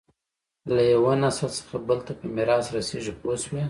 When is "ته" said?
2.05-2.11